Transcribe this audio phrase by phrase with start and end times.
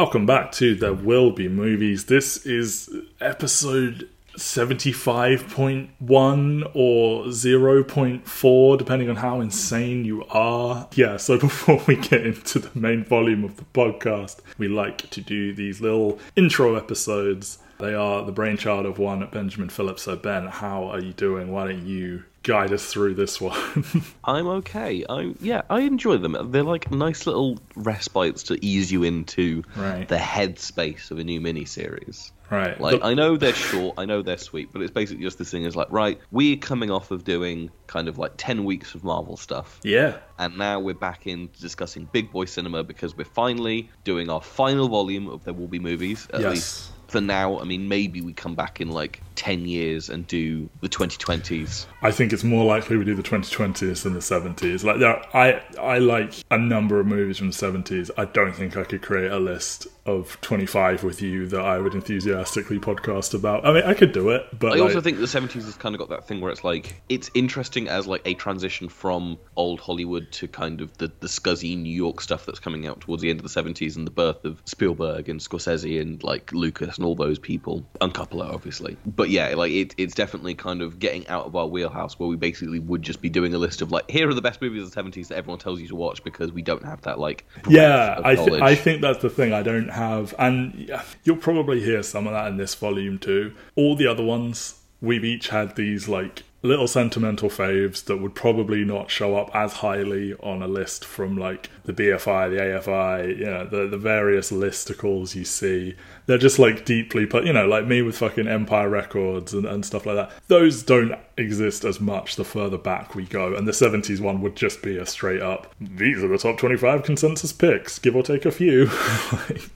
[0.00, 2.06] Welcome back to There Will Be Movies.
[2.06, 2.88] This is
[3.20, 10.88] episode 75.1 or 0.4, depending on how insane you are.
[10.94, 15.20] Yeah, so before we get into the main volume of the podcast, we like to
[15.20, 17.58] do these little intro episodes.
[17.80, 20.02] They are the brainchild of one Benjamin Phillips.
[20.02, 21.50] So, Ben, how are you doing?
[21.50, 23.84] Why don't you guide us through this one?
[24.24, 25.04] I'm okay.
[25.08, 26.36] I yeah, I enjoy them.
[26.50, 30.08] They're like nice little respites to ease you into Right.
[30.08, 32.30] the headspace of a new miniseries.
[32.50, 32.80] right.
[32.80, 35.50] Like The- I know they're short, I know they're sweet, but it's basically just this
[35.50, 39.04] thing is like, right, we're coming off of doing kind of like ten weeks of
[39.04, 39.78] Marvel stuff.
[39.82, 40.16] yeah.
[40.38, 44.88] And now we're back in discussing big boy cinema because we're finally doing our final
[44.88, 46.26] volume of There Will Be Movies.
[46.32, 46.50] At Yes.
[46.54, 47.58] least for now.
[47.58, 51.86] I mean, maybe we come back in like 10 years and do the 2020s.
[52.02, 54.84] I think it's more likely we do the 2020s than the 70s.
[54.84, 58.10] Like, there, I I like a number of movies from the 70s.
[58.18, 61.94] I don't think I could create a list of 25 with you that I would
[61.94, 63.66] enthusiastically podcast about.
[63.66, 65.98] I mean, I could do it, but I also think the 70s has kind of
[65.98, 70.30] got that thing where it's like, it's interesting as like a transition from old Hollywood
[70.32, 73.40] to kind of the, the scuzzy New York stuff that's coming out towards the end
[73.40, 77.14] of the 70s and the birth of Spielberg and Scorsese and like Lucas and all
[77.14, 77.86] those people.
[78.00, 78.96] And Coppola, obviously.
[79.06, 82.36] But yeah, like it, it's definitely kind of getting out of our wheelhouse where we
[82.36, 84.92] basically would just be doing a list of like, here are the best movies of
[84.92, 87.44] the 70s that everyone tells you to watch because we don't have that like.
[87.68, 89.52] yeah, I th- I think that's the thing.
[89.52, 90.90] I don't have, and
[91.24, 93.54] you'll probably hear some of that in this volume too.
[93.76, 98.84] All the other ones, we've each had these like little sentimental faves that would probably
[98.84, 103.46] not show up as highly on a list from like the BFI, the AFI, you
[103.46, 105.96] know, the the various listicles you see.
[106.26, 109.84] They're just like deeply, but you know, like me with fucking Empire Records and, and
[109.84, 110.32] stuff like that.
[110.48, 114.54] Those don't exist as much the further back we go, and the '70s one would
[114.54, 115.74] just be a straight up.
[115.80, 118.84] These are the top 25 consensus picks, give or take a few.
[119.32, 119.70] like,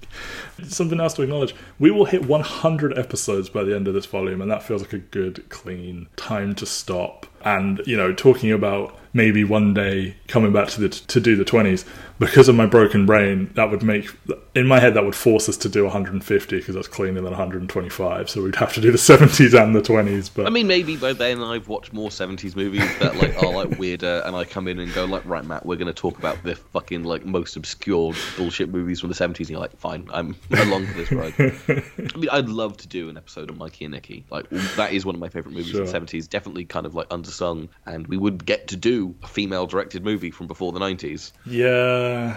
[0.68, 1.54] something else to acknowledge.
[1.78, 4.92] We will hit 100 episodes by the end of this volume, and that feels like
[4.92, 7.26] a good, clean time to stop.
[7.44, 11.44] And you know, talking about maybe one day coming back to the to do the
[11.44, 11.86] 20s
[12.18, 14.08] because of my broken brain, that would make
[14.54, 18.30] in my head that would force us to do 150 because that's cleaner than 125.
[18.30, 20.30] So we'd have to do the 70s and the 20s.
[20.34, 23.78] But I mean, maybe by then I've watched more '70s movies that like are like
[23.78, 26.42] weirder, and I come in and go like, right, Matt, we're going to talk about
[26.44, 29.40] the fucking like most obscure bullshit movies from the '70s.
[29.40, 31.34] And you're like, fine, I'm along for this ride.
[31.38, 34.24] I mean, I'd love to do an episode on Mikey and Nicky.
[34.30, 35.80] Like that is one of my favorite movies Sure.
[35.84, 36.28] in the '70s.
[36.28, 37.08] Definitely kind of like
[37.40, 41.32] undersung, and we would get to do a female-directed movie from before the '90s.
[41.46, 42.36] yeah.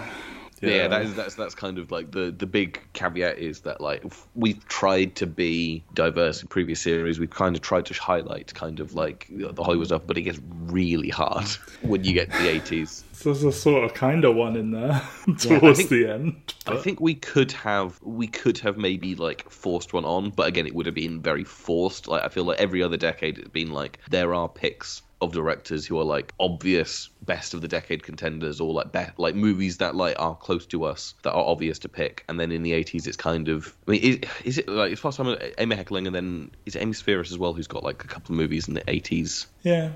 [0.61, 3.81] Yeah, yeah that is that's that's kind of like the the big caveat is that
[3.81, 4.03] like
[4.35, 7.19] we've tried to be diverse in previous series.
[7.19, 10.39] We've kind of tried to highlight kind of like the Hollywood stuff, but it gets
[10.65, 11.47] really hard
[11.81, 13.03] when you get to the eighties.
[13.13, 16.53] So there's a sort of kind of one in there Yeah, towards think- the end.
[16.67, 20.67] I think we could have we could have maybe like forced one on, but again,
[20.67, 22.07] it would have been very forced.
[22.07, 25.85] Like I feel like every other decade, it's been like there are picks of directors
[25.85, 29.95] who are like obvious best of the decade contenders or like be- like movies that
[29.95, 33.07] like are close to us that are obvious to pick and then in the 80s
[33.07, 36.15] it's kind of I mean is, is it like it's first time Amy Heckerling and
[36.15, 38.75] then is it Amy Spheeris as well who's got like a couple of movies in
[38.75, 39.91] the 80s Yeah.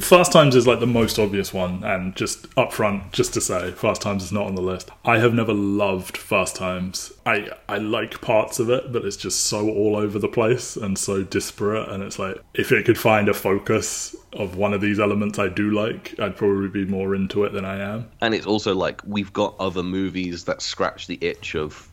[0.00, 3.70] Fast Times is like the most obvious one, and just up front, just to say,
[3.70, 4.90] Fast Times is not on the list.
[5.04, 7.12] I have never loved Fast Times.
[7.24, 10.98] I I like parts of it, but it's just so all over the place and
[10.98, 11.88] so disparate.
[11.88, 15.48] And it's like if it could find a focus of one of these elements I
[15.48, 18.08] do like, I'd probably be more into it than I am.
[18.20, 21.88] and it's also like we've got other movies that scratch the itch of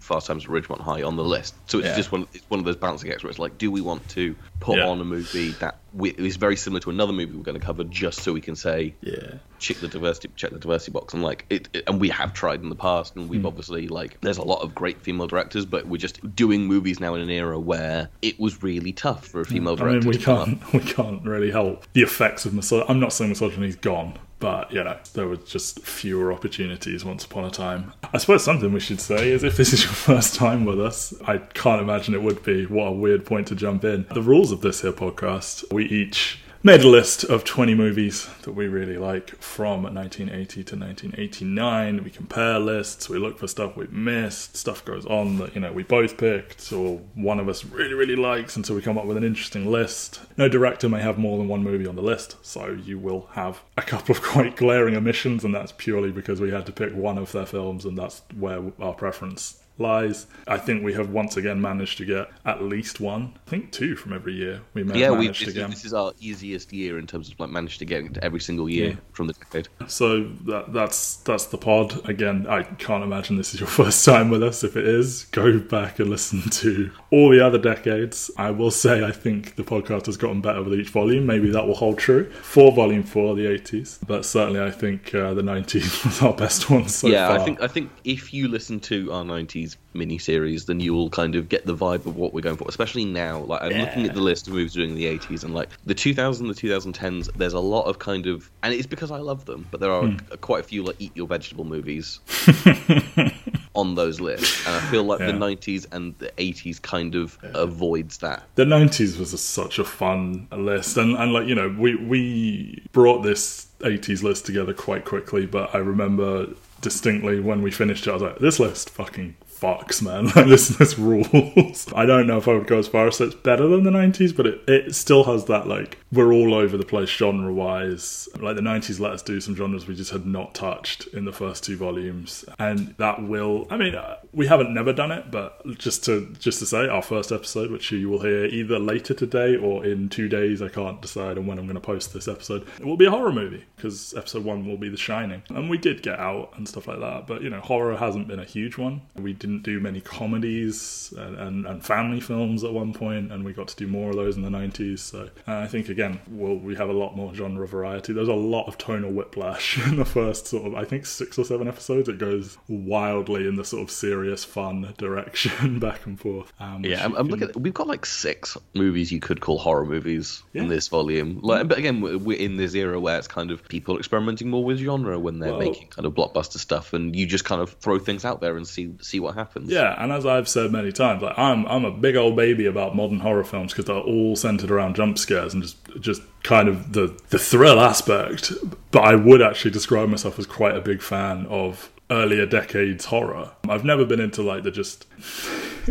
[0.00, 1.54] Fast Times at Ridgemont High on the list.
[1.66, 1.92] So it's Mm-hmm.
[1.92, 1.96] Yeah.
[1.96, 2.26] just one.
[2.32, 4.88] It's one of those balancing acts where it's like, do we want to put Yeah.
[4.88, 8.20] on a movie that is very similar to another movie we're going to cover, just
[8.22, 9.34] so we can say Yeah.
[9.58, 12.62] check the diversity, check the diversity box, and like it, it- and we have tried
[12.62, 13.46] in the past, and we've hmm.
[13.46, 17.14] obviously like there's a lot of great female directors, but we're just doing movies now
[17.14, 19.98] in an era where it was really tough for a female director.
[19.98, 20.46] I mean, we to come up.
[20.46, 22.88] can't we can't really help the effects of misogyny.
[22.88, 27.44] I'm not saying misogyny's gone, but you know there were just fewer opportunities once upon
[27.44, 27.92] a time.
[28.12, 31.14] I suppose something we should say is if this is your first time with us,
[31.26, 32.66] I can't imagine it would be.
[32.66, 34.06] What a weird point to jump in.
[34.12, 38.50] The rules of this here podcast: we each made a list of 20 movies that
[38.50, 42.02] we really like from 1980 to 1989.
[42.02, 45.70] We compare lists, we look for stuff we've missed, stuff goes on that, you know,
[45.70, 49.16] we both picked or one of us really, really likes until we come up with
[49.16, 50.20] an interesting list.
[50.36, 53.62] No director may have more than one movie on the list, so you will have
[53.78, 57.16] a couple of quite glaring omissions, and that's purely because we had to pick one
[57.16, 60.26] of their films, and that's where our preference lies.
[60.48, 63.96] I think we have once again managed to get at least one, I think two
[63.96, 64.60] from every year.
[64.74, 65.70] We may Yeah, have we, managed this, is, again.
[65.70, 68.68] this is our easiest year in terms of like managed to get into every single
[68.68, 68.96] year Yeah.
[69.12, 69.68] from the decade.
[69.86, 72.08] So that, that's that's the pod.
[72.08, 74.64] Again, I can't imagine this is your first time with us.
[74.64, 78.30] If it is, go back and listen to all the other decades.
[78.36, 81.26] I will say I think the podcast has gotten better with each volume.
[81.26, 83.98] Maybe that will hold true for volume four, the 80s.
[84.06, 87.38] But certainly, I think uh, the 90s was our best one so yeah, far.
[87.38, 91.34] I think I think if you listen to our '90s miniseries, then you will kind
[91.34, 92.66] of get the vibe of what we're going for.
[92.68, 95.70] Especially now, like I'm looking at the list of movies during the '80s, and like
[95.84, 97.28] the 2000s, the 2010s.
[97.36, 100.06] There's a lot of kind of, and it's because I love them, but there are
[100.06, 100.16] Hmm.
[100.40, 102.20] quite a few like Eat Your Vegetable movies
[103.74, 105.26] on those lists, and I feel like Yeah.
[105.26, 108.44] the '90s and the '80s kind of avoids that.
[108.54, 112.82] the 90s was a, such a fun list and, and like you know we we
[112.92, 116.46] brought this 80s list together quite quickly but i remember
[116.80, 120.26] distinctly when we finished it i was like this list fucking fucks man.
[120.36, 121.90] Like this this rules.
[121.94, 123.90] I don't know if i would go as far as say it's better than the
[123.90, 128.28] 90s but it, it still has that like we're all over the place genre wise
[128.40, 131.32] like the 90s let us do some genres we just had not touched in the
[131.32, 132.44] first two volumes.
[132.58, 136.58] And that will i mean uh, we haven't never done it but just to just
[136.58, 140.28] to say our first episode which you will hear either later today or in two
[140.28, 143.06] days i can't decide on when i'm going to post this episode it will be
[143.06, 145.42] a horror movie because episode one will be the shining.
[145.50, 148.38] And we did get out and stuff like that but you know horror hasn't been
[148.40, 149.02] a huge one.
[149.16, 153.52] We didn't do many comedies and, and, and family films at one point and we
[153.52, 156.56] got to do more of those in the 90s so uh, i think again we'll,
[156.56, 160.04] we have a lot more genre variety there's a lot of tonal whiplash in the
[160.04, 163.82] first sort of i think six or seven episodes it goes wildly in the sort
[163.82, 167.48] of serious fun direction back and forth um, Yeah, I'm, I'm can- looking.
[167.50, 170.62] At, we've got like six movies you could call horror movies Yeah.
[170.62, 171.38] in this volume.
[171.42, 174.64] Like, but again, we're we're in this era where it's kind of people experimenting more
[174.64, 177.70] with genre when they're Well- making kind of blockbuster stuff, and you just kind of
[177.74, 179.70] throw things out there and see see what happens.
[179.70, 182.96] Yeah, and as I've said many times, like I'm I'm a big old baby about
[182.96, 186.92] modern horror films because they're all centered around jump scares and just just kind of
[186.92, 188.52] the the thrill aspect.
[188.90, 193.52] But I would actually describe myself as quite a big fan of earlier decades horror.
[193.68, 195.06] I've never been into like the just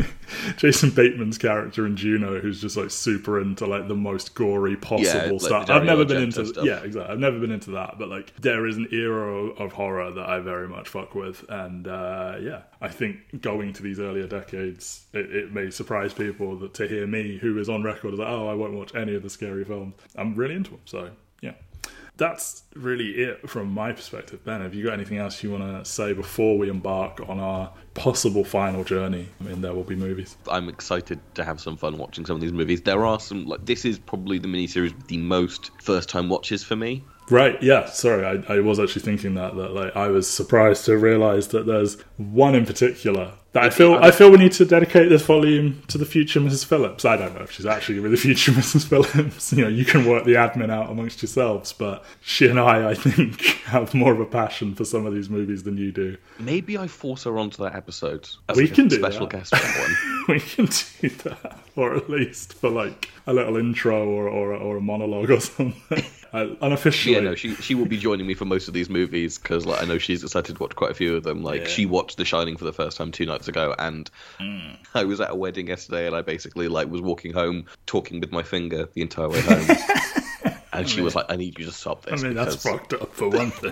[0.57, 5.38] Jason Bateman's character in Juno, who's just like super into like the most gory possible
[5.38, 5.69] like stuff.
[5.69, 6.65] I've never been into stuff.
[6.65, 7.12] yeah, exactly.
[7.12, 10.39] I've never been into that, but like there is an era of horror that I
[10.39, 15.33] very much fuck with, and uh, yeah, I think going to these earlier decades, it,
[15.33, 18.47] it may surprise people that to hear me, who is on record as like, oh,
[18.47, 19.95] I won't watch any of the scary films.
[20.15, 21.09] I'm really into them, so
[21.42, 21.53] yeah.
[22.18, 24.44] That's really it from my perspective.
[24.46, 27.74] Ben, have you got anything else you want to say before we embark on our
[27.94, 30.38] possible final journey in There Will Be Movies?
[30.50, 32.82] I'm excited to have some fun watching some of these movies.
[32.82, 36.64] There are some like this is probably the miniseries with the most first time watches
[36.64, 37.04] for me.
[37.30, 40.98] Right, yeah, sorry, I, I was actually thinking that, that like I was surprised to
[40.98, 45.25] realise that there's one in particular I feel I feel we need to dedicate this
[45.25, 46.66] volume to the future Mrs.
[46.66, 47.06] Phillips.
[47.06, 48.88] I don't know if she's actually the future Mrs.
[48.88, 49.54] Phillips.
[49.54, 52.94] You know, you can work the admin out amongst yourselves, but she and I, I
[52.96, 56.18] think, have more of a passion for some of these movies than you do.
[56.40, 58.28] Maybe I force her onto that episode.
[58.50, 59.38] As We like a can do special that.
[59.38, 60.25] guest for that one.
[60.36, 64.78] we can do that, or at least for like a little intro or or, or
[64.78, 66.04] a monologue or something.
[66.36, 69.38] Uh, unofficially, Yeah, no, she she will be joining me for most of these movies
[69.38, 71.44] because like I know she's excited to watch quite a few of them.
[71.44, 71.68] Like Yeah.
[71.68, 74.09] she watched The Shining for the first time two nights ago, and
[74.40, 74.76] Mm.
[74.94, 78.31] I was at a wedding yesterday, and I basically like was walking home talking with
[78.31, 79.66] my finger the entire way home.
[80.74, 82.92] And she was like, "I need you to stop this." I this." mean, that's fucked
[82.92, 83.71] up for one thing.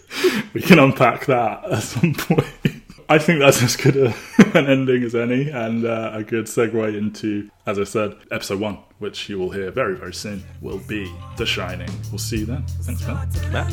[0.54, 2.46] we can unpack that at some point.
[3.10, 4.14] I think that's as good a,
[4.58, 8.78] an ending as any, and uh, a good segue into, as I said, episode one,
[8.98, 11.88] which you will hear very, very soon, will be The Shining.
[12.10, 12.64] We'll see you then.
[12.82, 13.26] Thanks, man.
[13.50, 13.72] Matt?